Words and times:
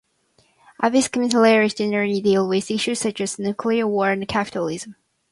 Avskum's 0.81 1.35
lyrics 1.35 1.75
generally 1.75 2.21
deal 2.21 2.49
with 2.49 2.71
issues 2.71 2.97
such 3.01 3.21
as 3.21 3.37
nuclear 3.37 3.85
war 3.85 4.09
and 4.09 4.27
capitalism. 4.27 4.95